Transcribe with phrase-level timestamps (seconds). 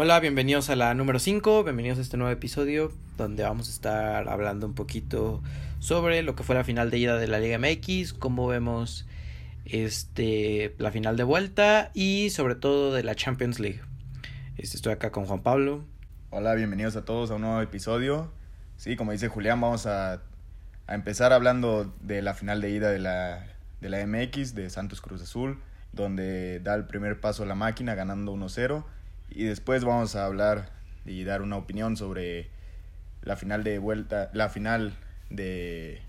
[0.00, 4.28] Hola, bienvenidos a la número 5, bienvenidos a este nuevo episodio donde vamos a estar
[4.28, 5.42] hablando un poquito
[5.80, 9.08] sobre lo que fue la final de ida de la Liga MX, cómo vemos
[9.64, 13.80] este la final de vuelta y sobre todo de la Champions League.
[14.56, 15.84] Este, estoy acá con Juan Pablo.
[16.30, 18.30] Hola, bienvenidos a todos a un nuevo episodio.
[18.76, 20.22] Sí, como dice Julián, vamos a,
[20.86, 23.48] a empezar hablando de la final de ida de la,
[23.80, 25.58] de la MX, de Santos Cruz Azul,
[25.92, 28.84] donde da el primer paso la máquina ganando 1-0
[29.30, 30.70] y después vamos a hablar
[31.04, 32.50] y dar una opinión sobre
[33.22, 34.96] la final de vuelta, la final
[35.30, 36.02] de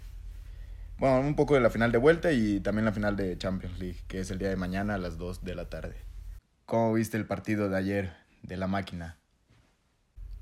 [1.00, 4.00] bueno, un poco de la final de vuelta y también la final de Champions League,
[4.08, 5.96] que es el día de mañana a las 2 de la tarde.
[6.66, 9.18] ¿Cómo viste el partido de ayer de la máquina?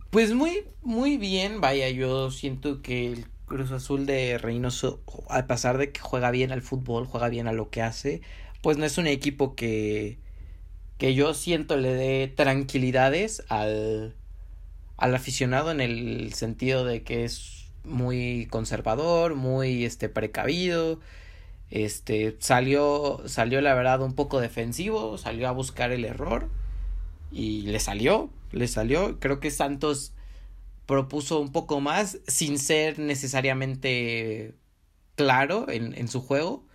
[0.09, 5.77] Pues muy, muy bien, vaya, yo siento que el Cruz Azul de Reynoso, a pesar
[5.77, 8.21] de que juega bien al fútbol, juega bien a lo que hace,
[8.63, 10.17] pues no es un equipo que,
[10.97, 14.15] que yo siento le dé tranquilidades al,
[14.97, 20.99] al aficionado en el sentido de que es muy conservador, muy este precavido.
[21.69, 26.49] Este salió salió la verdad un poco defensivo, salió a buscar el error
[27.31, 29.19] y le salió, le salió.
[29.19, 30.13] Creo que Santos
[30.87, 34.55] propuso un poco más sin ser necesariamente
[35.15, 36.65] claro en, en su juego.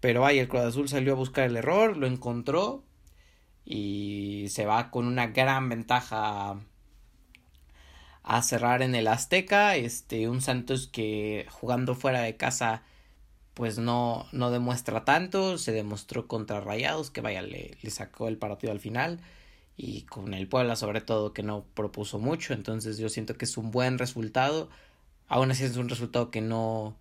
[0.00, 2.84] Pero vaya, el Cruz Azul salió a buscar el error, lo encontró
[3.64, 6.56] y se va con una gran ventaja
[8.22, 12.82] a cerrar en el Azteca, este un Santos que jugando fuera de casa
[13.54, 18.38] pues no, no demuestra tanto, se demostró contra Rayados que vaya le, le sacó el
[18.38, 19.20] partido al final.
[19.76, 23.56] Y con el Puebla sobre todo que no propuso mucho, entonces yo siento que es
[23.56, 24.68] un buen resultado,
[25.28, 26.96] aún así es un resultado que no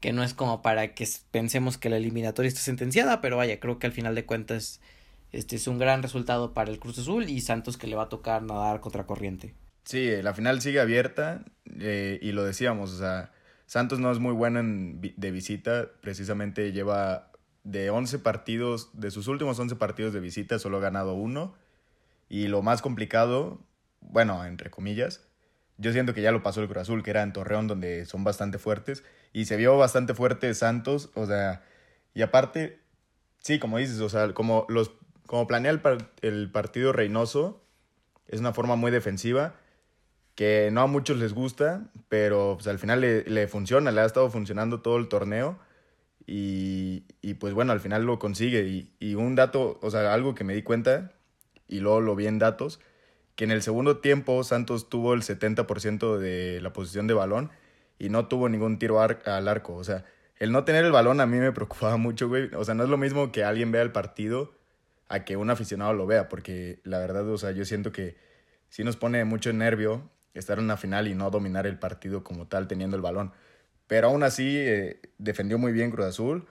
[0.00, 3.78] que no es como para que pensemos que la eliminatoria está sentenciada, pero vaya, creo
[3.78, 4.80] que al final de cuentas
[5.32, 8.08] este es un gran resultado para el Cruz Azul y Santos que le va a
[8.08, 9.54] tocar nadar contra corriente.
[9.84, 11.44] Sí, la final sigue abierta
[11.80, 13.32] eh, y lo decíamos, o sea,
[13.66, 17.32] Santos no es muy bueno en, de visita, precisamente lleva
[17.64, 21.54] de 11 partidos, de sus últimos 11 partidos de visita solo ha ganado uno
[22.28, 23.60] y lo más complicado,
[24.00, 25.26] bueno, entre comillas,
[25.78, 28.24] yo siento que ya lo pasó el Cruz Azul, que era en Torreón donde son
[28.24, 31.64] bastante fuertes y se vio bastante fuerte Santos, o sea,
[32.14, 32.80] y aparte,
[33.40, 34.92] sí, como dices, o sea, como los
[35.32, 35.80] como planea el,
[36.20, 37.64] el partido Reynoso,
[38.28, 39.54] es una forma muy defensiva
[40.34, 44.28] que no a muchos les gusta, pero pues, al final le, funciona, le ha estado
[44.28, 45.58] funcionando todo el torneo
[46.26, 47.00] y,
[47.40, 48.66] pues bueno, al final lo consigue.
[48.68, 51.12] Y, y, un dato, o sea, algo que me di cuenta
[51.66, 52.78] y luego lo vi en datos,
[53.34, 57.50] que en el segundo tiempo Santos tuvo el 70% de la posición de balón
[57.98, 59.76] y no tuvo ningún tiro al arco.
[59.76, 60.04] O sea,
[60.36, 62.54] el no tener el balón a mí me preocupaba mucho, güey.
[62.54, 64.60] O sea, no es lo mismo que alguien vea el partido
[65.08, 68.16] a que un aficionado lo vea, porque la verdad, o sea, yo siento que
[68.68, 72.46] sí nos pone mucho nervio estar en una final y no dominar el partido como
[72.46, 73.32] tal teniendo el balón.
[73.86, 76.46] Pero aún así eh, defendió muy bien Cruz Azul.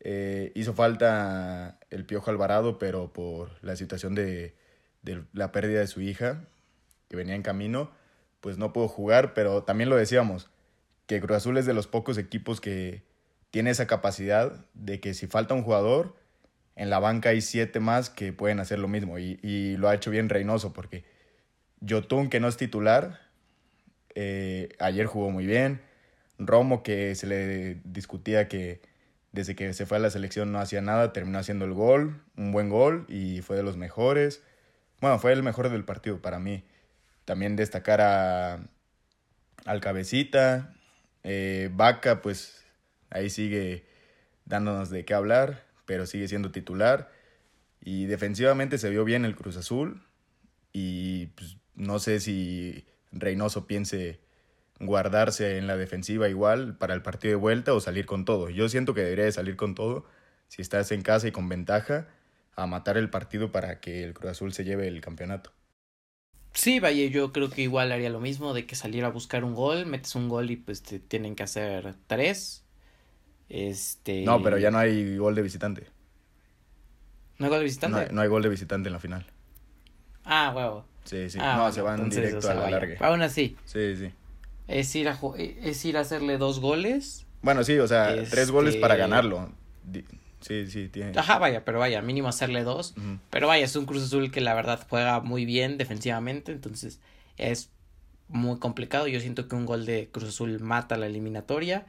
[0.00, 4.56] Eh, hizo falta el Piojo Alvarado, pero por la situación de,
[5.02, 6.44] de, la pérdida de su hija,
[7.08, 7.92] que venía en camino,
[8.40, 9.34] pues no pudo jugar.
[9.34, 10.50] Pero también lo decíamos,
[11.06, 13.04] que Cruz Azul es de los pocos equipos que
[13.50, 16.16] tiene esa capacidad de que si falta un jugador,
[16.76, 19.94] en la banca hay siete más que pueden hacer lo mismo y, y lo ha
[19.94, 21.04] hecho bien Reynoso porque
[21.80, 23.20] Yotun, que no es titular,
[24.14, 25.82] eh, ayer jugó muy bien.
[26.38, 28.80] Romo, que se le discutía que
[29.32, 32.52] desde que se fue a la selección no hacía nada, terminó haciendo el gol, un
[32.52, 34.42] buen gol y fue de los mejores.
[35.00, 36.64] Bueno, fue el mejor del partido para mí.
[37.24, 38.60] También destacar a,
[39.64, 40.74] al cabecita.
[41.24, 42.64] Eh, Vaca, pues
[43.10, 43.84] ahí sigue
[44.44, 47.10] dándonos de qué hablar pero sigue siendo titular.
[47.80, 50.02] Y defensivamente se vio bien el Cruz Azul.
[50.72, 54.20] Y pues, no sé si Reynoso piense
[54.80, 58.50] guardarse en la defensiva igual para el partido de vuelta o salir con todo.
[58.50, 60.06] Yo siento que debería de salir con todo
[60.48, 62.08] si estás en casa y con ventaja
[62.56, 65.52] a matar el partido para que el Cruz Azul se lleve el campeonato.
[66.54, 69.54] Sí, vaya, yo creo que igual haría lo mismo de que salir a buscar un
[69.54, 72.61] gol, metes un gol y pues te tienen que hacer tres
[73.52, 74.24] este...
[74.24, 75.86] No, pero ya no hay gol de visitante.
[77.38, 77.96] ¿No hay gol de visitante?
[77.96, 79.26] No hay, no hay gol de visitante en la final.
[80.24, 80.86] Ah, huevo.
[81.04, 81.38] Sí, sí.
[81.40, 82.96] Ah, no, se van directo a la larga.
[83.06, 83.56] Aún así.
[83.64, 84.10] Sí, sí.
[84.68, 87.26] Es ir a, es ir a hacerle dos goles.
[87.42, 88.30] Bueno, sí, o sea, este...
[88.30, 89.52] tres goles para ganarlo.
[90.40, 91.18] Sí, sí, tiene.
[91.18, 92.94] Ajá, vaya, pero vaya, mínimo hacerle dos.
[92.96, 93.18] Uh -huh.
[93.30, 97.00] Pero vaya, es un Cruz Azul que la verdad juega muy bien defensivamente, entonces
[97.36, 97.70] es
[98.28, 99.08] muy complicado.
[99.08, 101.86] Yo siento que un gol de Cruz Azul mata la eliminatoria.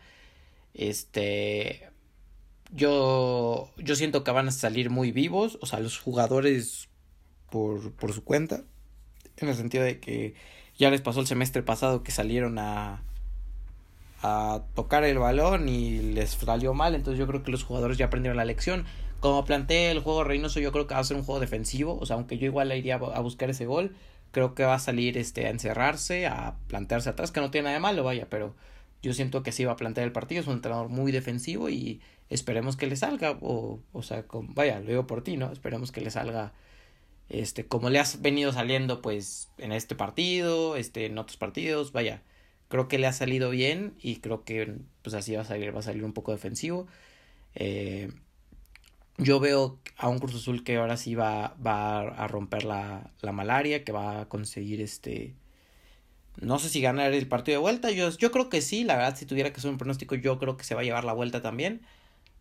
[0.74, 1.90] Este.
[2.72, 3.70] Yo.
[3.78, 5.58] Yo siento que van a salir muy vivos.
[5.62, 6.90] O sea, los jugadores
[7.50, 8.64] por, por su cuenta.
[9.38, 10.34] en el sentido de que
[10.78, 13.04] ya les pasó el semestre pasado que salieron a,
[14.24, 18.06] a tocar el balón y les salió mal, entonces yo creo que los jugadores ya
[18.06, 18.86] aprendieron la lección.
[19.20, 22.06] Como planteé el juego Reynoso, yo creo que va a ser un juego defensivo, o
[22.06, 23.96] sea, aunque yo igual iría a buscar ese gol,
[24.31, 27.75] creo que va a salir este a encerrarse, a plantearse atrás, que no tiene nada
[27.75, 28.56] de malo, vaya, pero
[29.04, 32.02] yo siento que sí va a plantear el partido, es un entrenador muy defensivo y
[32.30, 35.52] esperemos que le salga, o, o sea, vaya, lo digo por ti, ¿no?
[35.52, 36.54] Esperemos que le salga,
[37.30, 42.24] este, como le has venido saliendo, pues, en este partido, este, en otros partidos, vaya,
[42.70, 45.80] creo que le ha salido bien y creo que, pues, así va a salir, va
[45.80, 46.88] a salir un poco defensivo.
[47.56, 48.10] Eh,
[49.18, 53.32] yo veo a un Cruz Azul que ahora sí va, va a romper la, la
[53.34, 55.36] malaria, que va a conseguir este
[56.42, 57.92] no sé si ganar el partido de vuelta.
[57.92, 60.58] Yo, yo creo que sí, la verdad, si tuviera que hacer un pronóstico, yo creo
[60.58, 61.82] que se va a llevar la vuelta también.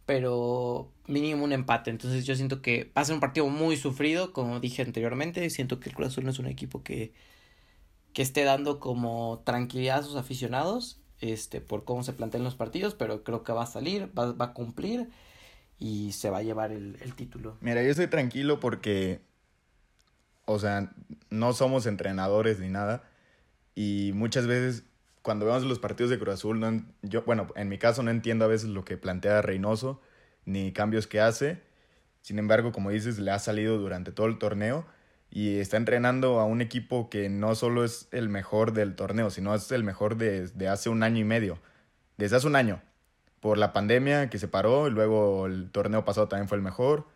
[0.07, 1.91] Pero mínimo un empate.
[1.91, 5.49] Entonces yo siento que va a ser un partido muy sufrido, como dije anteriormente.
[5.51, 7.13] Siento que el Cruz Azul no es un equipo que,
[8.13, 10.99] que esté dando como tranquilidad a sus aficionados.
[11.21, 14.47] Este, por cómo se plantean los partidos, pero creo que va a salir, va, va
[14.47, 15.09] a cumplir
[15.79, 17.57] y se va a llevar el, el título.
[17.61, 19.21] Mira, yo estoy tranquilo porque,
[20.47, 20.91] o sea,
[21.31, 23.05] no somos entrenadores ni nada
[23.75, 24.85] y muchas veces
[25.23, 28.45] cuando vemos los partidos de Cruz Azul, no, yo, bueno, en mi caso no entiendo
[28.45, 30.01] a veces lo que plantea Reynoso
[30.45, 31.63] ni cambios que hace.
[32.21, 34.85] Sin embargo, como dices, le ha salido durante todo el torneo
[35.31, 39.55] y está entrenando a un equipo que no solo es el mejor del torneo, sino
[39.55, 41.59] es el mejor desde de hace un año y medio.
[42.19, 42.83] Desde hace un año.
[43.41, 47.07] Por la pandemia que se paró, y luego el torneo pasado también fue el mejor.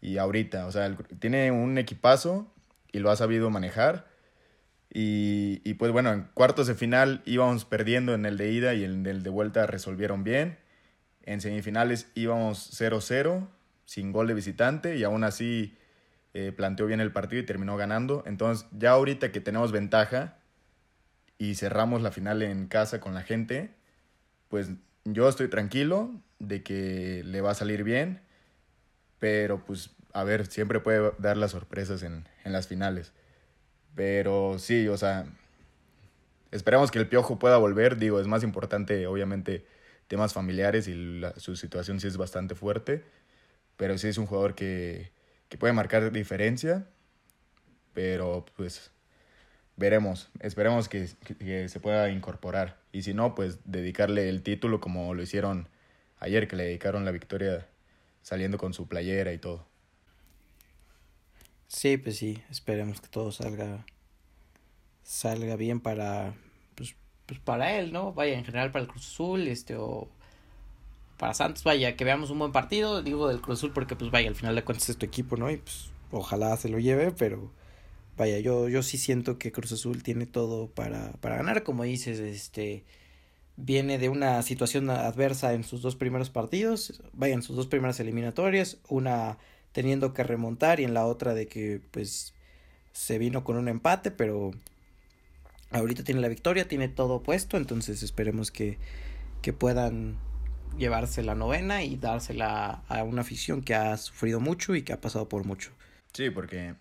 [0.00, 2.52] Y ahorita, o sea, tiene un equipazo
[2.92, 4.06] y lo ha sabido manejar
[4.90, 8.84] y, y, pues bueno, en cuartos de final íbamos perdiendo en el de ida y
[8.84, 10.58] en el de vuelta resolvieron bien.
[11.22, 13.48] En semifinales íbamos 0-0,
[13.84, 15.76] sin gol de visitante, y aún así
[16.34, 18.22] eh, planteó bien el partido y terminó ganando.
[18.26, 20.38] Entonces, ya ahorita que tenemos ventaja
[21.36, 23.70] y cerramos la final en casa con la gente,
[24.48, 24.70] pues
[25.04, 28.20] yo estoy tranquilo de que le va a salir bien,
[29.18, 33.12] pero pues a ver, siempre puede dar las sorpresas en, en las finales.
[33.98, 35.26] Pero sí, o sea,
[36.52, 37.96] esperamos que el Piojo pueda volver.
[37.96, 39.66] Digo, es más importante, obviamente,
[40.06, 43.02] temas familiares y su situación sí es bastante fuerte.
[43.76, 45.10] Pero sí es un jugador que,
[45.48, 46.86] que puede marcar diferencia.
[47.92, 48.92] Pero pues
[49.74, 50.30] veremos.
[50.38, 52.78] Esperemos que, que, se pueda incorporar.
[52.92, 55.68] Y si no, pues dedicarle el título como lo hicieron
[56.20, 57.66] ayer, que le dedicaron la victoria
[58.22, 59.67] saliendo con su playera y todo.
[61.68, 63.84] Sí, pues sí, esperemos que todo salga
[65.02, 66.34] salga bien para
[66.74, 66.94] pues,
[67.26, 68.12] pues para él, ¿no?
[68.12, 70.08] Vaya, en general para el Cruz Azul, este o
[71.18, 74.28] para Santos, vaya, que veamos un buen partido, digo del Cruz Azul porque pues vaya,
[74.28, 75.50] al final de cuentas es tu equipo, ¿no?
[75.50, 77.50] Y pues ojalá se lo lleve, pero
[78.16, 82.18] vaya, yo yo sí siento que Cruz Azul tiene todo para para ganar, como dices,
[82.20, 82.84] este
[83.56, 88.00] viene de una situación adversa en sus dos primeros partidos, vaya, en sus dos primeras
[88.00, 89.38] eliminatorias, una
[89.72, 92.34] teniendo que remontar y en la otra de que pues
[92.92, 94.50] se vino con un empate, pero
[95.70, 98.78] ahorita tiene la victoria, tiene todo puesto, entonces esperemos que,
[99.42, 100.16] que puedan
[100.76, 105.00] llevarse la novena y dársela a una afición que ha sufrido mucho y que ha
[105.00, 105.70] pasado por mucho.
[106.12, 106.74] Sí, porque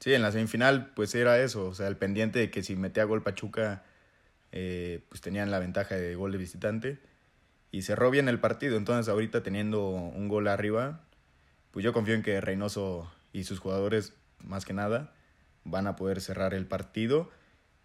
[0.00, 3.04] sí, en la semifinal pues era eso, o sea, el pendiente de que si metía
[3.04, 3.84] gol Pachuca
[4.52, 6.98] eh, pues tenían la ventaja de gol de visitante
[7.70, 11.00] y cerró bien el partido, entonces ahorita teniendo un gol arriba
[11.72, 15.12] pues yo confío en que Reynoso y sus jugadores, más que nada,
[15.64, 17.30] van a poder cerrar el partido.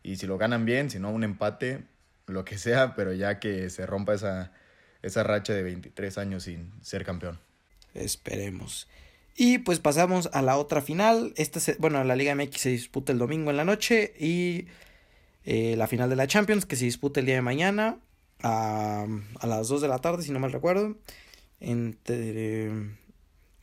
[0.04, 1.86] Y si lo ganan bien, si no un empate,
[2.28, 4.52] lo que sea, pero ya que se rompa esa,
[5.02, 7.40] esa racha de 23 años sin ser campeón.
[7.94, 8.88] Esperemos.
[9.36, 11.34] Y pues pasamos a la otra final.
[11.38, 14.68] Esta bueno, la Liga MX se disputa el domingo en la noche y
[15.46, 18.00] eh, la final de la Champions que se disputa el día de mañana
[18.42, 19.06] a,
[19.40, 20.98] a las 2 de la tarde, si no mal recuerdo.
[21.60, 22.98] Entre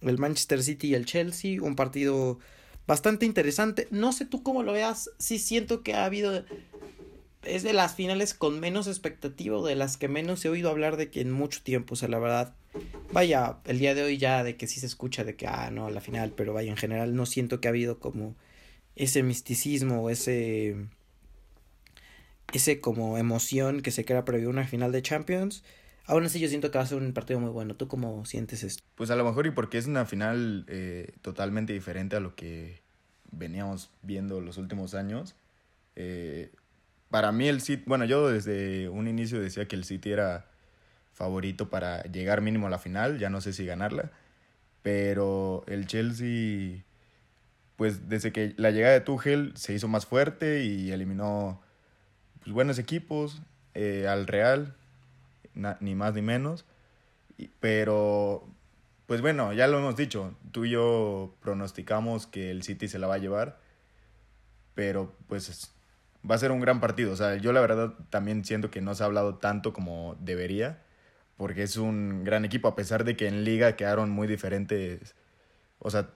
[0.09, 2.39] el Manchester City y el Chelsea, un partido
[2.87, 3.89] bastante interesante.
[3.91, 6.45] No sé tú cómo lo veas, sí siento que ha habido
[7.47, 11.11] es de las finales con menos expectativa, de las que menos he oído hablar de
[11.11, 12.55] que en mucho tiempo, o sea, la verdad,
[13.13, 15.91] vaya, el día de hoy ya de que sí se escucha de que, ah, no,
[15.91, 18.35] la final, pero vaya, en general no siento que ha habido como
[18.97, 20.77] ese misticismo, ese,
[22.53, 25.65] ese como emoción que se crea previo una final de Champions.
[26.07, 27.75] Aún así yo siento que va a ser un partido muy bueno.
[27.75, 28.83] ¿Tú cómo sientes esto?
[28.95, 32.83] Pues a lo mejor y porque es una final eh, totalmente diferente a lo que
[33.31, 35.35] veníamos viendo los últimos años.
[35.97, 36.53] Eh,
[37.11, 40.47] para mí el City, bueno, yo desde un inicio decía que el City era
[41.13, 44.11] favorito para llegar mínimo a la final, ya no sé si ganarla,
[44.83, 46.83] pero el Chelsea
[47.77, 51.61] pues desde que la llegada de Tuchel se hizo más fuerte y eliminó
[52.43, 53.43] pues, buenos equipos
[53.75, 54.77] eh, al Real,
[55.55, 56.65] ni más ni menos.
[57.61, 58.47] pero,
[59.07, 63.07] pues bueno, ya lo hemos dicho, tú y yo pronosticamos que el City se la
[63.07, 63.59] va a llevar,
[64.75, 65.73] pero pues
[66.29, 67.13] va a ser un gran partido.
[67.13, 70.83] O sea, yo la verdad también siento que no se ha hablado tanto como debería,
[71.37, 75.15] porque es un gran equipo, a pesar de que en liga quedaron muy diferentes,
[75.79, 76.11] o sea,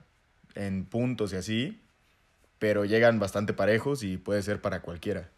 [0.55, 1.81] en puntos y así,
[2.59, 5.29] pero llegan bastante parejos y puede ser para cualquiera.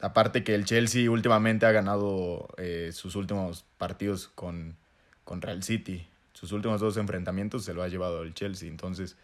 [0.00, 4.76] Aparte que el Chelsea últimamente ha ganado eh, sus últimos partidos con,
[5.24, 6.06] contra el City.
[6.32, 8.68] Sus últimos dos enfrentamientos se lo ha llevado el Chelsea.
[8.68, 9.16] Entonces,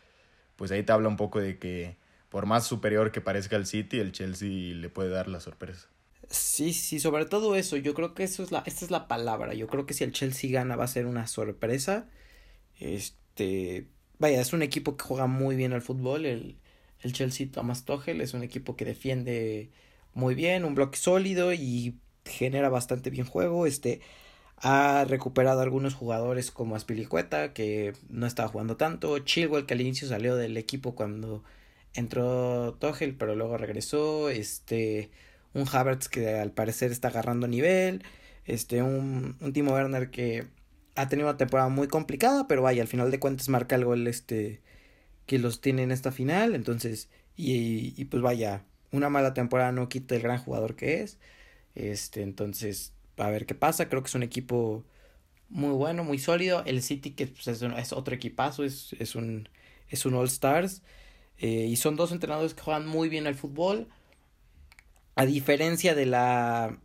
[0.57, 1.97] pues ahí te habla un poco de que
[2.29, 5.89] por más superior que parezca el City, el Chelsea le puede dar la sorpresa.
[6.31, 9.53] Sí, sí, sobre todo eso, yo creo que eso es la, esta es la palabra.
[9.55, 12.09] Yo creo que si el Chelsea gana va a ser una sorpresa.
[12.79, 16.27] Este, vaya, es un equipo que juega muy bien al fútbol.
[16.27, 16.57] El,
[17.01, 19.71] el Chelsea Thomas Tuchel es un equipo que defiende
[20.15, 23.67] muy bien, un bloque sólido y genera bastante bien juego.
[23.67, 24.01] Este
[24.57, 29.19] ha recuperado algunos jugadores como Aspilicueta, que no estaba jugando tanto.
[29.21, 31.43] Chilwell, que al inicio salió del equipo cuando
[31.95, 34.29] entró Tuchel, pero luego regresó.
[34.31, 35.11] Este,
[35.55, 38.05] un Havertz que al parecer está agarrando nivel.
[38.45, 40.49] Este, un, un Timo Werner que
[40.95, 44.07] ha tenido una temporada muy complicada, pero vaya, al final de cuentas marca el gol
[44.07, 44.63] este
[45.27, 46.55] que los tiene en esta final.
[46.55, 51.19] Entonces, y, y pues vaya, una mala temporada no quita el gran jugador que es.
[51.75, 53.89] Este, entonces, a ver qué pasa.
[53.89, 54.85] Creo que es un equipo
[55.49, 56.63] muy bueno, muy sólido.
[56.67, 59.49] El City, que pues, es, otro equipazo, es, es un,
[59.89, 60.83] es un All Stars.
[61.39, 63.89] Eh, y son dos entrenadores que juegan muy bien al fútbol.
[65.17, 66.79] A diferencia de la,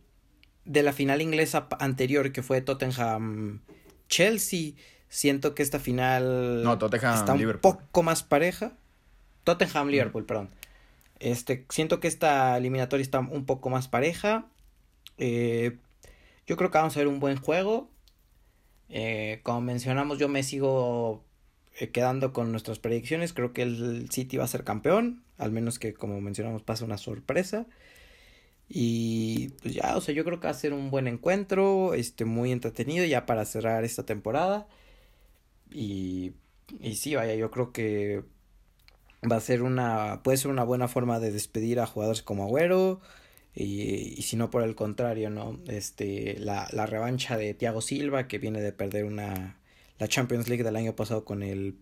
[0.64, 4.72] de la final inglesa anterior, que fue Tottenham-Chelsea,
[5.08, 8.72] siento que esta final no, Tottenham, está un poco más pareja.
[9.44, 10.50] Tottenham-Liverpool, perdón.
[11.18, 14.46] Este, siento que esta eliminatoria está un poco más pareja.
[15.18, 15.78] Eh,
[16.46, 17.90] yo creo que vamos a ver un buen juego.
[18.88, 21.24] Eh, como mencionamos, yo me sigo
[21.78, 23.32] eh, quedando con nuestras predicciones.
[23.32, 25.24] Creo que el City va a ser campeón.
[25.38, 27.66] Al menos que, como mencionamos, pase una sorpresa.
[28.68, 31.94] Y pues ya, o sea, yo creo que va a ser un buen encuentro.
[31.94, 34.68] Este, muy entretenido ya para cerrar esta temporada.
[35.70, 36.34] Y,
[36.80, 38.24] y sí, vaya, yo creo que
[39.30, 43.00] va a ser una, puede ser una buena forma de despedir a jugadores como Agüero
[43.54, 45.58] y, y si no por el contrario, ¿no?
[45.66, 49.56] Este, la, la revancha de Thiago Silva que viene de perder una,
[49.98, 51.76] la Champions League del año pasado con el,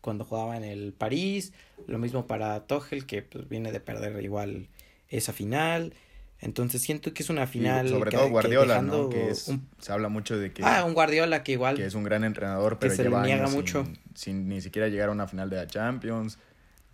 [0.00, 1.52] cuando jugaba en el París,
[1.86, 4.68] lo mismo para Tuchel que pues, viene de perder igual
[5.08, 5.94] esa final.
[6.40, 7.88] Entonces siento que es una final.
[7.88, 9.08] sobre todo Guardiola, ¿no?
[9.08, 10.62] Que es, se habla mucho de que.
[10.62, 11.76] Ah, un Guardiola que igual.
[11.76, 13.86] Que es un gran entrenador, pero se lleva niega mucho.
[14.14, 16.38] sin, ni siquiera llegar a una final de la Champions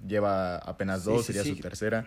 [0.07, 2.07] lleva apenas dos, sería su tercera.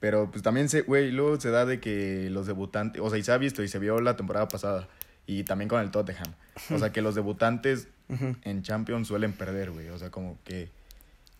[0.00, 3.22] Pero pues también se, güey, luego se da de que los debutantes, o sea, y
[3.22, 4.88] se ha visto y se vio la temporada pasada
[5.26, 6.34] y también con el Tottenham.
[6.70, 7.88] O sea, que los debutantes
[8.44, 9.88] en Champions suelen perder, güey.
[9.88, 10.70] O sea, como que,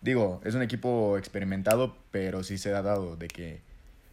[0.01, 3.61] digo, es un equipo experimentado, pero sí se ha dado de que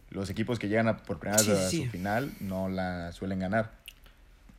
[0.09, 3.76] los equipos que llegan a, por primera vez a su final no la suelen ganar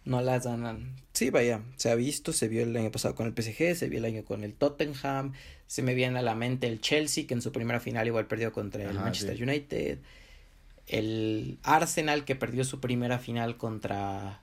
[0.09, 0.97] no las dan.
[1.13, 3.99] Sí, vaya, se ha visto, se vio el año pasado con el PSG, se vio
[3.99, 5.35] el año con el Tottenham,
[5.67, 8.53] se me viene a la mente el Chelsea, que en su primera final igual perdió
[8.53, 9.99] contra el Manchester United,
[10.87, 14.41] el Arsenal, que perdió su primera final contra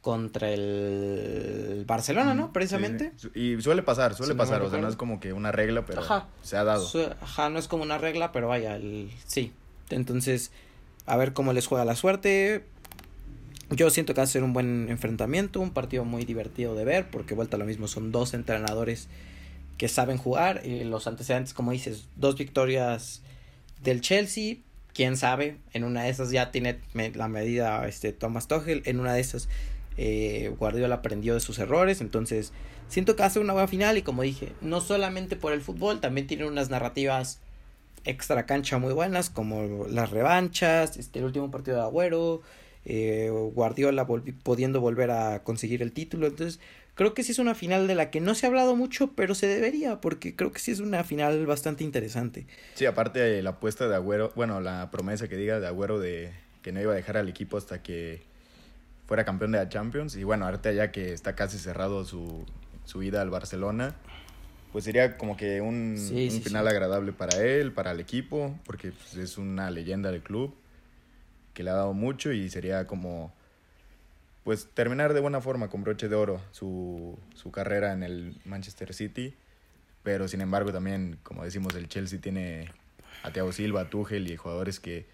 [0.00, 2.52] contra el Barcelona, ¿no?
[2.52, 3.12] Precisamente.
[3.34, 6.02] Y suele pasar, suele pasar, o sea, no es como que una regla, pero
[6.42, 6.86] se ha dado.
[7.22, 9.10] Ajá, no es como una regla, pero vaya, el...
[9.26, 9.52] sí.
[9.90, 10.50] Entonces,
[11.06, 12.64] a ver cómo les juega la suerte
[13.70, 17.10] yo siento que va a ser un buen enfrentamiento, un partido muy divertido de ver,
[17.10, 19.08] porque vuelta a lo mismo, son dos entrenadores
[19.78, 20.62] que saben jugar.
[20.64, 23.22] Y los antecedentes, como dices, dos victorias
[23.82, 24.56] del Chelsea.
[24.92, 26.78] Quién sabe, en una de esas ya tiene
[27.14, 29.48] la medida este, Thomas Tuchel, en una de esas
[29.96, 32.00] eh, Guardiola aprendió de sus errores.
[32.00, 32.52] Entonces,
[32.88, 33.98] siento que ser una buena final.
[33.98, 37.40] Y como dije, no solamente por el fútbol, también tiene unas narrativas
[38.04, 42.42] extra cancha muy buenas, como las revanchas, este, el último partido de Agüero
[42.84, 46.26] eh, Guardiola pudiendo volver a conseguir el título.
[46.26, 46.60] Entonces,
[46.94, 49.34] creo que sí es una final de la que no se ha hablado mucho, pero
[49.34, 52.46] se debería, porque creo que sí es una final bastante interesante.
[52.74, 56.32] Sí, aparte de la apuesta de Agüero, bueno, la promesa que diga de Agüero de
[56.62, 58.22] que no iba a dejar al equipo hasta que
[59.06, 60.16] fuera campeón de la Champions.
[60.16, 62.46] Y bueno, ahorita ya que está casi cerrado su,
[62.84, 63.94] su ida al Barcelona,
[64.72, 65.96] pues sería como que un,
[66.42, 70.54] final agradable para él, para el equipo, porque pues, es una leyenda del club
[71.54, 73.32] que le ha dado mucho y sería como
[74.44, 78.92] pues terminar de buena forma con broche de oro su, su carrera en el Manchester
[78.92, 79.34] City.
[80.02, 82.70] pero sin embargo también, como decimos, el Chelsea tiene
[83.22, 85.06] a Thiago Silva, a Tuchel y jugadores que,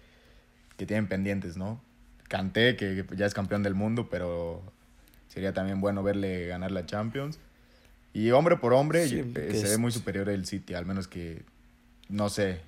[0.75, 1.81] que tienen pendientes, ¿no?
[2.27, 4.61] Canté, que ya es campeón del mundo, pero
[5.29, 7.39] sería también bueno verle ganar la Champions.
[8.13, 11.07] Y hombre por hombre, Sí, eh, se es- ve muy superior el City, al menos
[11.07, 11.43] que,
[12.09, 12.59] no sé,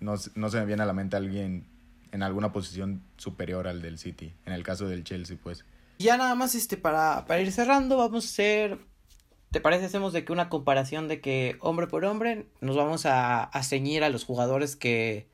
[0.00, 1.64] no, no se me viene a la mente alguien
[2.12, 5.64] en alguna posición superior al del City, en el caso del Chelsea, pues.
[5.98, 8.78] Ya nada más este para, para ir cerrando, vamos a hacer.
[9.50, 9.86] ¿Te parece?
[9.86, 14.04] Hacemos de que una comparación de que hombre por hombre nos vamos a, a ceñir
[14.04, 15.26] a los jugadores que,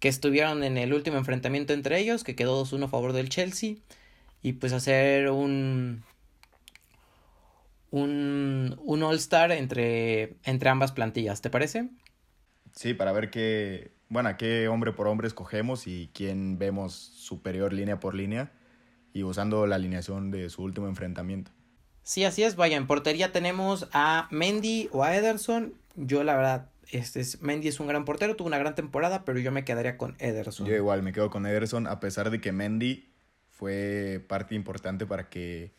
[0.00, 3.76] que estuvieron en el último enfrentamiento entre ellos, que quedó 2-1 a favor del Chelsea.
[4.42, 6.04] Y pues hacer un.
[7.90, 11.88] Un, un All-Star entre, entre ambas plantillas, ¿te parece?
[12.74, 17.72] Sí, para ver qué, bueno, a qué hombre por hombre escogemos y quién vemos superior
[17.72, 18.52] línea por línea
[19.12, 21.50] y usando la alineación de su último enfrentamiento.
[22.02, 22.54] Sí, así es.
[22.54, 25.74] Vaya, en portería tenemos a Mendy o a Ederson.
[25.96, 29.40] Yo, la verdad, este es, Mendy es un gran portero, tuvo una gran temporada, pero
[29.40, 30.66] yo me quedaría con Ederson.
[30.66, 33.10] Yo igual me quedo con Ederson, a pesar de que Mendy
[33.50, 35.72] fue parte importante para que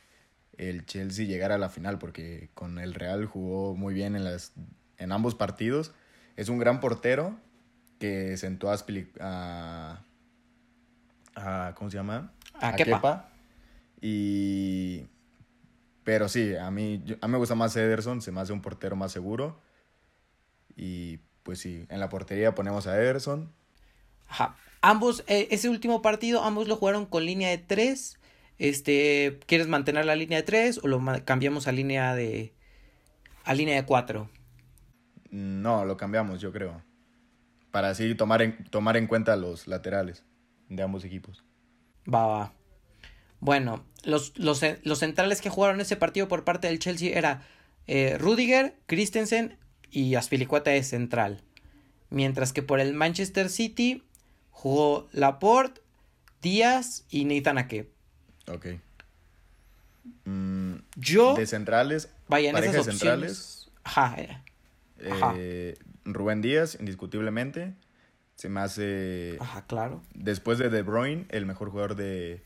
[0.58, 4.54] el Chelsea llegara a la final, porque con el Real jugó muy bien en, las,
[4.98, 5.94] en ambos partidos.
[6.36, 7.40] Es un gran portero
[8.00, 8.78] que sentó a,
[9.20, 10.00] a,
[11.36, 12.32] a- ¿cómo se llama?
[12.54, 13.30] A Kepa.
[14.02, 15.06] Y
[16.04, 18.62] pero sí, a mí, yo- a mí me gusta más Ederson, se me hace un
[18.62, 19.60] portero más seguro.
[20.76, 23.52] Y pues sí, en la portería ponemos a Ederson.
[24.30, 24.56] Ajá.
[24.82, 28.20] Ambos, eh, ese último partido, ambos lo jugaron con línea de 3.
[28.60, 32.54] Este, ¿quieres mantener la línea de 3 o lo cambiamos a línea de
[33.44, 34.30] a línea de 4?
[35.30, 36.82] No, lo cambiamos, yo creo.
[37.78, 40.24] Para así tomar en, tomar en cuenta los laterales
[40.68, 41.44] de ambos equipos.
[42.12, 42.54] Va, va.
[43.40, 47.46] Bueno, los, los, eh, los centrales que jugaron ese partido por parte del Chelsea era
[47.86, 49.60] eh, Rudiger, Christensen
[49.92, 51.44] y Aspilicueta de central.
[52.10, 54.02] Mientras que por el Manchester City
[54.50, 55.80] jugó Laporte,
[56.42, 57.92] Díaz y Nathan Ake.
[58.52, 58.66] Ok.
[60.26, 62.98] Mm, Yo, de centrales, vaya, en esas opciones.
[62.98, 64.42] centrales, Ajá, eh,
[65.12, 65.36] Ajá.
[66.14, 67.74] Rubén Díaz, indiscutiblemente.
[68.36, 70.02] Se me hace, ajá, claro.
[70.14, 72.44] después de De Bruyne, el mejor jugador de,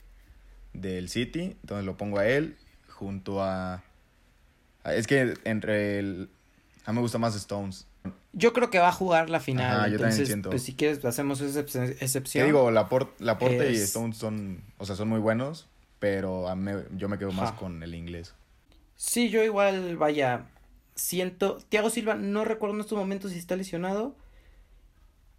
[0.74, 1.58] del City.
[1.62, 2.58] Entonces lo pongo a él
[2.90, 3.84] junto a...
[4.84, 6.30] a- es que entre el...
[6.86, 7.88] A mí me gusta más Stones.
[8.34, 9.80] Yo creo que va a jugar la final.
[9.82, 10.50] Ajá, yo también siento.
[10.50, 12.46] pues si quieres, hacemos esa excep- ¿Qué excepción.
[12.48, 12.72] digo?
[12.72, 15.68] Laporte, Laporte y Es- Stones son, o sea, son muy buenos,
[16.00, 17.58] pero a mí- yo me quedo más Ajá.
[17.60, 18.34] con el inglés.
[18.96, 20.46] Sí, yo igual, vaya,
[21.02, 24.16] siento, Thiago Silva, no recuerdo en estos momentos si está lesionado,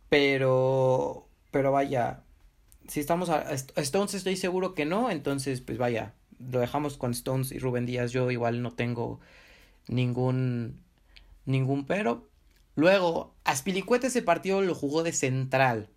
[0.09, 2.22] pero, pero vaya,
[2.88, 6.96] si estamos a, a St- Stones estoy seguro que no, entonces pues vaya, lo dejamos
[6.98, 9.20] con Stones y Rubén Díaz, yo igual no tengo
[9.88, 10.81] ningún,
[11.46, 12.29] ningún pero.
[12.77, 15.90] Luego, Aspilicueta ese partido lo jugó de central,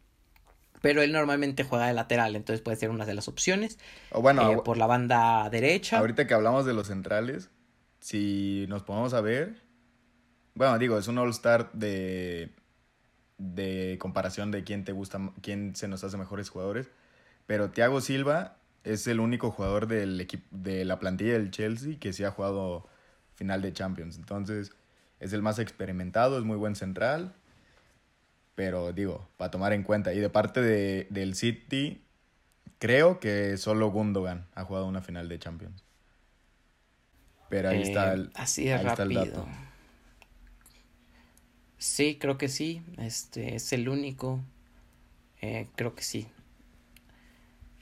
[0.82, 4.52] pero él normalmente juega de lateral, entonces puede ser una de las opciones, O bueno,
[4.52, 6.00] eh, por la banda derecha.
[6.00, 7.50] ahorita que hablamos de los centrales,
[8.06, 9.64] si nos ponemos a ver,
[10.54, 12.52] bueno, digo, es un all-star de,
[13.40, 16.88] de comparación de quién te gusta, quién se nos hace mejores jugadores,
[17.48, 22.14] pero Thiago Silva es el único jugador del equipo, de la plantilla del Chelsea que
[22.14, 22.88] sí ha jugado
[23.34, 24.72] final de Champions, entonces
[25.20, 27.34] es el más experimentado, es muy buen central,
[28.54, 32.06] pero digo, para tomar en cuenta, y de parte de, del City,
[32.78, 35.85] creo que solo Gundogan ha jugado una final de Champions.
[37.50, 39.26] Pero ahí Eh, está el, así de ahí está el rápido.
[39.44, 39.48] dato.
[41.78, 42.82] Sí, creo que sí.
[42.98, 44.40] Este es el único.
[45.42, 46.28] Eh, creo que sí.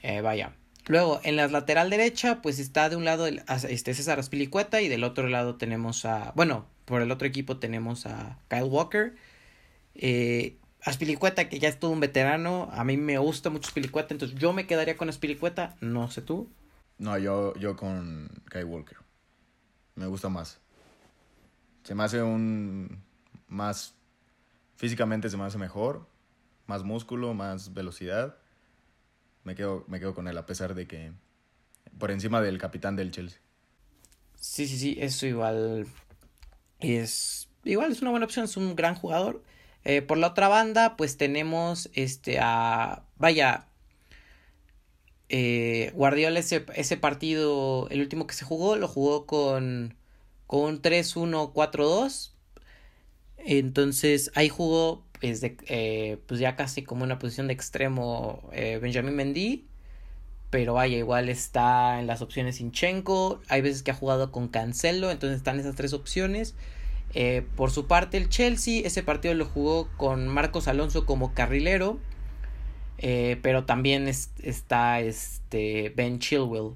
[0.02, 0.54] Eh, vaya.
[0.88, 4.90] Luego, en la lateral derecha, pues está de un lado el- este César Aspilicueta y
[4.90, 6.34] del otro lado tenemos a.
[6.36, 9.16] Bueno, por el otro equipo tenemos a Kyle Walker.
[9.96, 12.68] Eh, Aspilicueta, que ya es todo un veterano.
[12.74, 15.78] A mí me gusta mucho Aspilicueta, entonces yo me quedaría con Aspilicueta.
[15.80, 16.50] No sé tú.
[16.98, 18.98] No, yo, yo con Kai Walker.
[19.96, 20.60] Me gusta más.
[21.84, 23.04] Se me hace un
[23.48, 23.96] más
[24.76, 26.08] físicamente se me hace mejor,
[26.66, 28.38] más músculo, más velocidad.
[29.44, 31.14] Me quedo, me quedo con él a pesar de que
[31.98, 33.40] por encima del capitán del Chelsea.
[34.36, 35.88] Sí, sí, sí, eso igual
[36.80, 39.44] es igual es una buena opción, es un gran jugador.
[39.86, 43.68] Eh, por la otra banda, pues tenemos este a vaya
[45.34, 46.62] eh, Guardiola ese,
[46.98, 49.96] partido, el último que se jugó, lo jugó con
[50.48, 52.34] con un 3-1-4-2.
[53.38, 58.80] Entonces ahí jugó pues, de- eh, pues ya casi como una posición de extremo eh,
[58.82, 59.68] Benjamin Mendy.
[60.50, 63.42] Pero vaya, igual está en las opciones Sinchenko.
[63.50, 65.12] Hay veces que ha jugado con Cancelo.
[65.12, 66.56] Entonces están esas tres opciones.
[67.16, 72.00] Eh, por su parte, el Chelsea, ese partido lo jugó con Marcos Alonso como carrilero,
[72.98, 76.76] eh, pero también está este Ben Chilwell.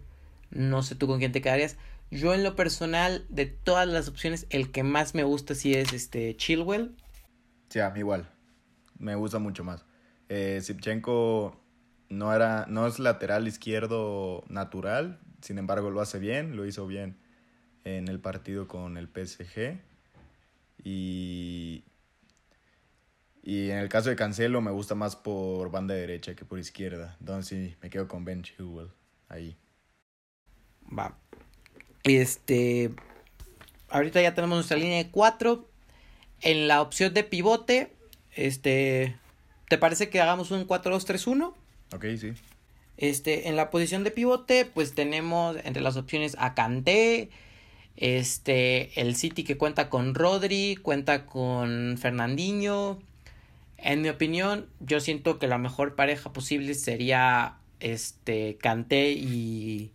[0.50, 1.78] No sé tú con quién te quedarías.
[2.10, 5.94] Yo en lo personal, de todas las opciones, el que más me gusta sí es
[5.94, 6.96] este Chilwell.
[7.70, 8.30] Sí, a mí igual.
[8.98, 9.86] Me gusta mucho más.
[10.30, 10.62] Eh,
[12.10, 17.18] no, era, no es lateral izquierdo natural, sin embargo lo hace bien, lo hizo bien
[17.84, 19.80] en el partido con el PSG.
[20.84, 21.84] Y,
[23.48, 27.16] y en el caso de Cancelo me gusta más por banda derecha que por izquierda.
[27.22, 28.90] Entonces sí, me quedo con Ben Chilwell
[29.30, 29.56] ahí.
[30.86, 31.18] Va.
[32.04, 32.92] Este.
[33.88, 35.66] Ahorita ya tenemos nuestra línea de 4.
[36.42, 37.94] En la opción de pivote,
[38.34, 39.16] este.
[39.70, 41.54] ¿Te parece que hagamos un 4-2-3-1?
[41.96, 42.34] Ok, sí.
[42.98, 47.30] Este, en la posición de pivote, pues tenemos entre las opciones a Kanté,
[47.96, 53.00] este, el City que cuenta con Rodri, cuenta con Fernandinho.
[53.78, 59.92] En mi opinión, yo siento que la mejor pareja posible sería este Kanté y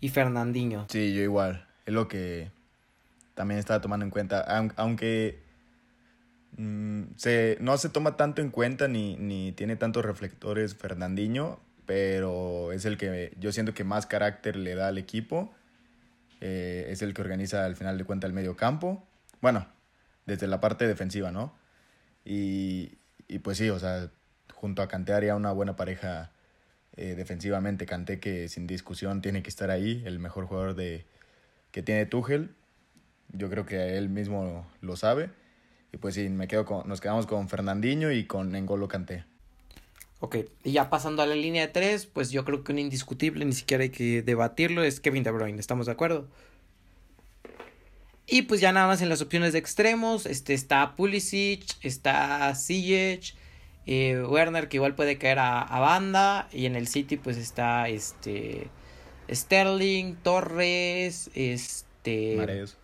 [0.00, 0.86] y Fernandinho.
[0.88, 1.66] Sí, yo igual.
[1.84, 2.50] Es lo que
[3.34, 4.40] también estaba tomando en cuenta.
[4.76, 5.40] Aunque
[6.56, 12.72] mm, se, no se toma tanto en cuenta ni, ni tiene tantos reflectores Fernandinho, pero
[12.72, 15.52] es el que yo siento que más carácter le da al equipo.
[16.40, 19.06] Eh, es el que organiza al final de cuentas el medio campo.
[19.40, 19.66] Bueno,
[20.26, 21.54] desde la parte defensiva, ¿no?
[22.24, 24.10] Y, y pues sí, o sea,
[24.54, 26.32] junto a Kanté haría una buena pareja
[26.96, 31.04] eh, defensivamente canté que sin discusión tiene que estar ahí, el mejor jugador de,
[31.70, 32.54] que tiene Tuchel.
[33.32, 35.30] Yo creo que él mismo lo sabe.
[35.92, 39.24] Y pues sí, me quedo con, nos quedamos con Fernandinho y con Engolo Canté.
[40.20, 43.44] Ok, y ya pasando a la línea de tres, pues yo creo que un indiscutible,
[43.44, 46.28] ni siquiera hay que debatirlo, es Kevin De Bruyne, ¿estamos de acuerdo?
[48.26, 53.36] Y pues ya nada más en las opciones de extremos, este está Pulisic, está Ziyech,
[53.86, 56.48] eh, Werner que igual puede caer a, banda.
[56.52, 58.68] Y en el City pues está este
[59.30, 62.34] Sterling, Torres, este...
[62.36, 62.76] Mares.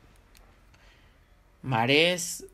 [1.62, 2.46] Mares.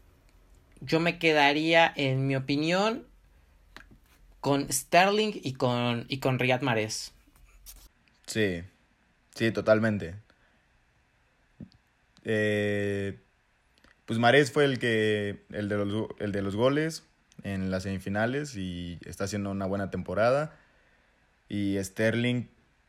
[0.81, 3.05] Yo me quedaría, en mi opinión,
[4.41, 7.13] con Sterling y con, y con Riyad Mares.
[8.27, 8.63] Sí,
[9.35, 10.15] sí, totalmente.
[12.31, 13.19] Eh,
[14.05, 17.05] pues Mares fue el que, el de los, el de los goles
[17.43, 20.55] en las semifinales y está haciendo una buena temporada.
[21.49, 22.45] Y Sterling,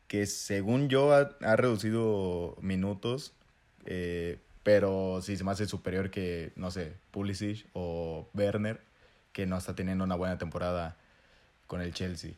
[0.09, 3.33] que según yo ha, reducido minutos,
[3.85, 8.81] eh, pero sí se me hace superior que, no sé, Pulisic o Werner,
[9.31, 10.97] que no está teniendo una buena temporada
[11.65, 12.33] con el Chelsea.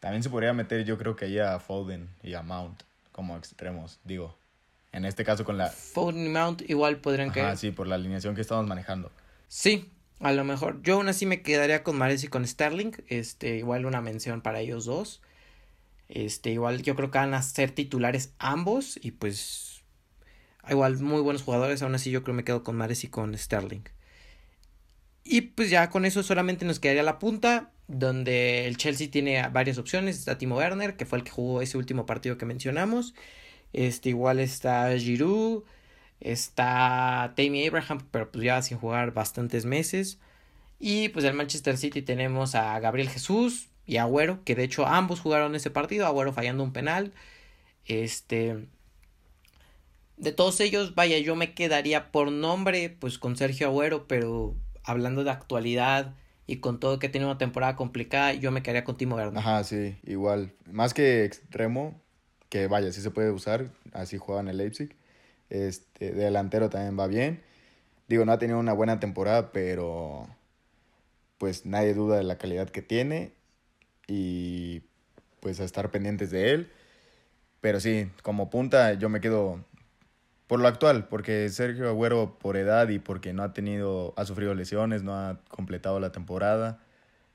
[0.00, 2.82] También se podría meter, yo creo que ahí a Foden y a Mount
[3.12, 4.39] como extremos, digo.
[4.92, 5.72] En este caso con la...
[5.94, 7.56] Y Mount igual podrían caer.
[7.56, 9.12] sí, por la alineación que estamos manejando.
[9.46, 9.88] Sí,
[10.20, 12.92] a lo mejor, yo aún así me quedaría con Mares y con Sterling.
[13.08, 15.22] Este, igual una mención para ellos dos.
[16.08, 18.98] Este, igual yo creo que van a ser titulares ambos.
[19.00, 19.82] Y pues,
[20.68, 21.82] igual muy buenos jugadores.
[21.82, 23.84] Aún así yo creo que me quedo con Mares y con Sterling.
[25.24, 27.70] Y pues ya con eso solamente nos quedaría la punta.
[27.86, 30.18] Donde el Chelsea tiene varias opciones.
[30.18, 33.14] Está Timo Werner, que fue el que jugó ese último partido que mencionamos.
[33.72, 35.64] Este, igual está Giroud.
[36.20, 40.18] Está Tammy Abraham, pero pues ya sin jugar bastantes meses.
[40.78, 45.20] Y pues el Manchester City tenemos a Gabriel Jesús y Agüero, que de hecho ambos
[45.20, 47.12] jugaron ese partido, Agüero fallando un penal.
[47.86, 48.68] Este
[50.20, 54.54] de todos ellos, vaya, yo me quedaría por nombre pues con Sergio Agüero, pero
[54.84, 56.14] hablando de actualidad
[56.46, 59.38] y con todo que tiene una temporada complicada, yo me quedaría con Timo Werner.
[59.38, 60.52] Ajá, sí, igual.
[60.70, 62.00] Más que extremo,
[62.50, 64.94] que vaya, sí se puede usar, así juega en el Leipzig.
[65.50, 67.42] Este, delantero también va bien.
[68.08, 70.28] Digo, no ha tenido una buena temporada, pero
[71.38, 73.32] pues nadie duda de la calidad que tiene
[74.06, 74.82] y
[75.40, 76.70] pues a estar pendientes de él.
[77.60, 79.64] Pero sí, como punta yo me quedo
[80.46, 84.54] por lo actual, porque Sergio Agüero por edad y porque no ha tenido, ha sufrido
[84.54, 86.80] lesiones, no ha completado la temporada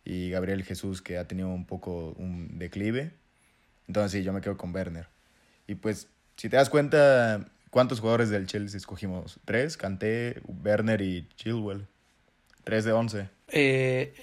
[0.03, 3.13] y Gabriel Jesús que ha tenido un poco un declive.
[3.87, 5.07] Entonces sí, yo me quedo con Werner.
[5.67, 9.37] Y pues, si te das cuenta, ¿Cuántos jugadores del Chelsea escogimos?
[9.43, 9.75] ¿Tres?
[9.75, 11.85] Canté, Werner y Chilwell.
[12.63, 13.27] Tres de once.
[13.49, 14.13] Eh,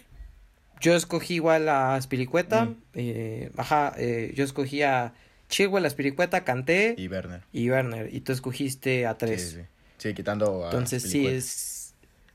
[0.81, 2.64] yo escogí igual a Spiricueta.
[2.64, 2.77] Mm.
[2.94, 5.12] Eh, ajá, eh, yo escogí a
[5.51, 6.94] Chilwell, a Spiricueta, Canté.
[6.96, 7.42] Y Werner.
[7.53, 8.09] Y Werner.
[8.14, 9.42] Y tú escogiste a tres.
[9.42, 9.66] Sí, sí.
[9.98, 11.94] sí quitando a Entonces sí es...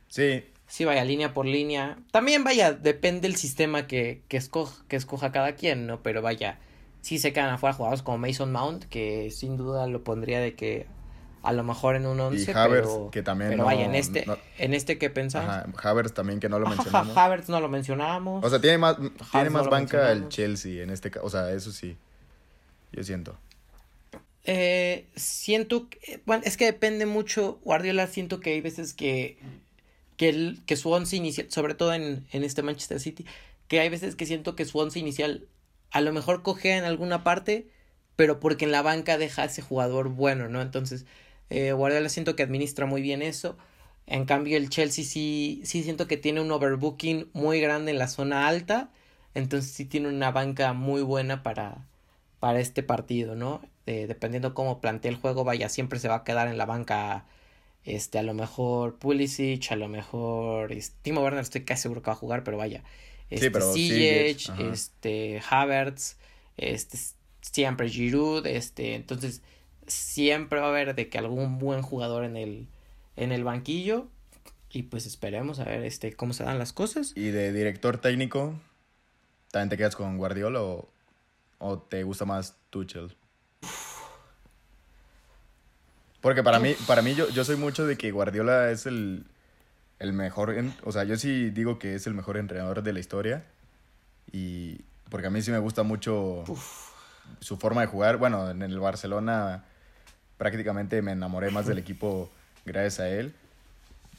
[0.09, 0.43] Sí.
[0.67, 1.97] Sí, vaya línea por línea.
[2.11, 6.03] También vaya, depende del sistema que, que, escoja, que escoja cada quien, ¿no?
[6.03, 6.59] Pero vaya,
[7.01, 10.87] sí se quedan afuera jugadores como Mason Mount, que sin duda lo pondría de que
[11.43, 14.25] a lo mejor en un 11, y Havertz, pero, que también pero vaya, en este,
[14.57, 15.49] en este que pensamos.
[15.49, 17.15] Ajá, Havertz también que no lo mencionamos.
[17.15, 18.43] Havertz no lo mencionamos.
[18.43, 18.97] O sea, tiene más,
[19.31, 21.95] tiene más banca el Chelsea en este caso, o sea, eso sí,
[22.91, 23.37] yo siento.
[24.43, 29.37] Eh, siento, que, bueno, es que depende mucho, Guardiola siento que hay veces que,
[30.15, 33.25] que, el, que su once inicial, sobre todo en, en este Manchester City,
[33.67, 35.47] que hay veces que siento que su once inicial
[35.91, 37.67] a lo mejor cogea en alguna parte,
[38.15, 40.61] pero porque en la banca deja a ese jugador bueno, ¿no?
[40.61, 41.05] Entonces,
[41.49, 43.57] eh, Guardiola siento que administra muy bien eso.
[44.07, 48.07] En cambio, el Chelsea sí, sí siento que tiene un overbooking muy grande en la
[48.07, 48.91] zona alta.
[49.33, 51.85] Entonces sí tiene una banca muy buena para,
[52.39, 53.61] para este partido, ¿no?
[53.85, 57.25] dependiendo cómo plantea el juego, vaya, siempre se va a quedar en la banca.
[57.85, 62.07] Este, a lo mejor Pulisic, a lo mejor este, Timo Werner estoy casi seguro que
[62.07, 62.83] va a jugar, pero vaya.
[63.29, 66.17] Este, sí, pero este, Havertz,
[66.55, 66.97] este,
[67.41, 69.41] siempre Giroud, este, entonces
[69.85, 72.67] siempre va a haber de que algún buen jugador en el,
[73.15, 74.07] en el banquillo
[74.69, 77.13] y pues esperemos a ver este cómo se dan las cosas.
[77.15, 78.59] ¿Y de director técnico?
[79.51, 80.89] ¿También te quedas con Guardiola o,
[81.59, 83.15] o te gusta más Tuchel?
[86.21, 89.25] Porque para mí, para mí yo, yo soy mucho de que Guardiola es el,
[89.99, 93.43] el mejor, o sea, yo sí digo que es el mejor entrenador de la historia.
[94.31, 96.43] Y porque a mí sí me gusta mucho
[97.39, 98.17] su forma de jugar.
[98.17, 99.63] Bueno, en el Barcelona
[100.37, 102.29] prácticamente me enamoré más del equipo
[102.65, 103.33] gracias a él.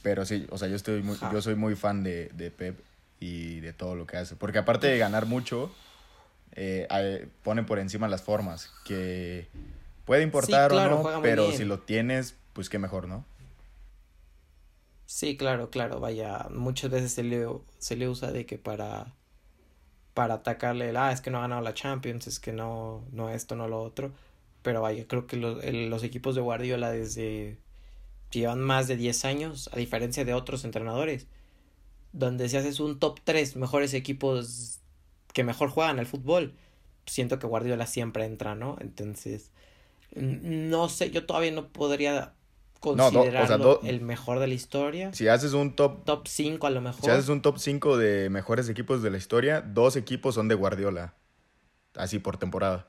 [0.02, 2.78] Pero sí, o sea, yo, estoy muy, yo soy muy fan de, de, Pep
[3.20, 4.36] y de todo lo que hace.
[4.36, 5.72] Porque aparte de ganar mucho,
[6.52, 9.48] eh, pone por encima las formas, que
[10.04, 13.24] puede importar o no, pero si lo tienes, pues qué mejor, ¿no?
[15.08, 17.44] Sí, claro, claro, vaya, muchas veces se le,
[17.78, 19.12] se le usa de que para
[20.14, 23.30] para atacarle el, ah, es que no ha ganado la Champions, es que no, no
[23.30, 24.12] esto, no lo otro.
[24.62, 27.58] Pero vaya, creo que los, los equipos de Guardiola desde
[28.32, 31.28] llevan más de 10 años, a diferencia de otros entrenadores,
[32.12, 34.80] donde si haces un top 3 mejores equipos
[35.34, 36.54] que mejor juegan al fútbol,
[37.06, 38.76] siento que Guardiola siempre entra, ¿no?
[38.80, 39.52] Entonces,
[40.16, 42.34] no sé, yo todavía no podría
[42.80, 45.12] considerarlo el mejor de la historia.
[45.12, 46.04] Si haces un top...
[46.04, 47.04] Top 5 a lo mejor.
[47.04, 50.54] Si haces un top 5 de mejores equipos de la historia, dos equipos son de
[50.54, 51.14] Guardiola.
[51.94, 52.88] Así por temporada.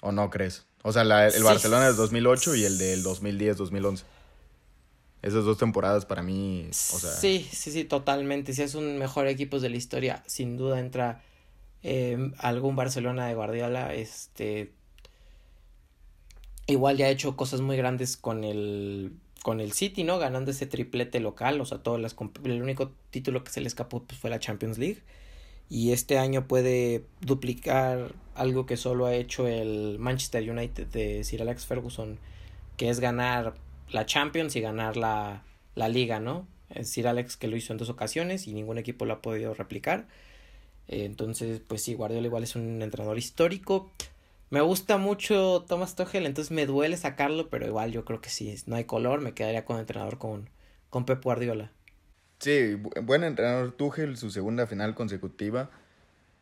[0.00, 0.66] ¿O no crees?
[0.82, 4.02] O sea, el Barcelona del 2008 y el del 2010-2011.
[5.22, 7.12] Esas dos temporadas para mí, o sea...
[7.12, 8.52] Sí, sí, sí, totalmente.
[8.52, 11.22] Si es un mejor equipo de la historia, sin duda entra
[11.84, 13.94] eh, algún Barcelona de Guardiola.
[13.94, 14.72] Este...
[16.66, 20.18] Igual ya ha hecho cosas muy grandes con el con el City, ¿no?
[20.18, 24.04] Ganando ese triplete local, o sea, todas las el único título que se le escapó
[24.04, 25.02] pues, fue la Champions League
[25.68, 31.40] y este año puede duplicar algo que solo ha hecho el Manchester United de Sir
[31.40, 32.18] Alex Ferguson,
[32.76, 33.54] que es ganar
[33.90, 35.44] la Champions y ganar la,
[35.74, 36.46] la liga, ¿no?
[36.68, 39.54] Es Sir Alex que lo hizo en dos ocasiones y ningún equipo lo ha podido
[39.54, 40.06] replicar.
[40.88, 43.90] Eh, entonces, pues sí, Guardiola igual es un entrenador histórico.
[44.52, 48.54] Me gusta mucho Thomas Tuchel, entonces me duele sacarlo, pero igual yo creo que sí,
[48.66, 50.50] no hay color, me quedaría con entrenador con,
[50.90, 51.72] con Pep Guardiola.
[52.38, 55.70] Sí, buen entrenador Tuchel, su segunda final consecutiva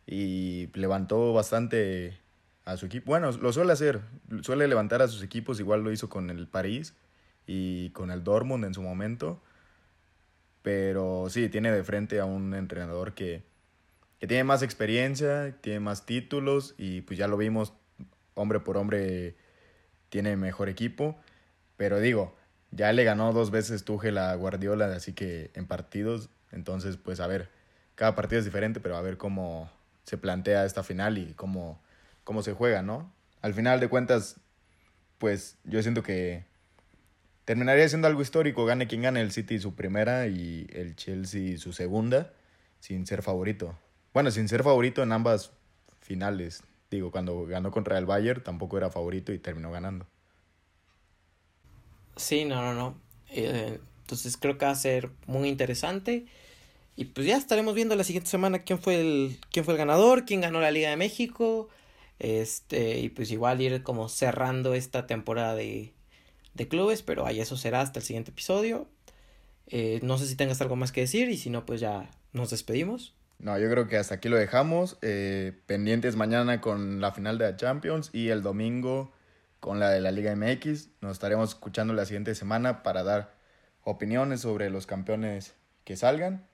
[0.09, 2.19] y levantó bastante
[2.65, 3.13] a su equipo.
[3.13, 4.01] Bueno, lo suele hacer,
[4.43, 6.97] suele levantar a sus equipos, igual lo hizo con el París
[7.47, 9.41] y con el Dortmund en su momento.
[10.63, 13.45] Pero sí, tiene de frente a un entrenador que,
[14.19, 17.73] que tiene más experiencia, tiene más títulos y pues ya lo vimos,
[18.35, 19.37] hombre por hombre
[20.09, 21.17] tiene mejor equipo.
[21.77, 22.37] Pero digo,
[22.71, 27.27] ya le ganó dos veces Tuchel a Guardiola, así que en partidos, entonces pues a
[27.27, 27.49] ver,
[27.95, 29.71] cada partido es diferente, pero a ver cómo
[30.05, 31.81] se plantea esta final y cómo,
[32.25, 33.13] cómo se juega, ¿no?
[33.43, 34.37] Al final de cuentas,
[35.19, 36.45] pues yo siento que
[37.45, 41.73] terminaría siendo algo histórico, gane quien gane el City su primera y el Chelsea su
[41.73, 42.33] segunda,
[42.79, 43.79] sin ser favorito.
[44.13, 45.53] Bueno, sin ser favorito en ambas
[46.01, 46.63] finales.
[46.91, 50.07] Digo, cuando ganó contra el Bayern tampoco era favorito y terminó ganando.
[52.17, 53.01] Sí, no, no, no.
[53.31, 56.27] Eh, entonces creo que va a ser muy interesante.
[56.97, 60.25] Y pues ya estaremos viendo la siguiente semana quién fue el, quién fue el ganador,
[60.27, 61.69] quién ganó la Liga de México.
[62.19, 65.95] Este, y pues igual ir como cerrando esta temporada de,
[66.55, 68.89] de clubes, pero ahí eso será hasta el siguiente episodio.
[69.69, 72.51] Eh, no sé si tengas algo más que decir y si no, pues ya nos
[72.51, 73.15] despedimos.
[73.41, 74.99] No, yo creo que hasta aquí lo dejamos.
[75.01, 79.13] Eh, pendientes mañana con la final de la Champions y el domingo
[79.61, 80.89] con la de la Liga MX.
[81.01, 83.35] Nos estaremos escuchando la siguiente semana para dar
[83.83, 86.47] opiniones sobre los campeones que salgan.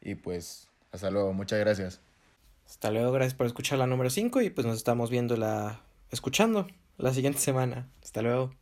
[0.00, 2.00] Y pues, hasta luego, muchas gracias.
[2.66, 5.80] Hasta luego, gracias por escuchar la número 5 y pues nos estamos viendo la...
[6.10, 6.66] escuchando
[6.98, 7.88] la siguiente semana.
[8.02, 8.52] Hasta luego.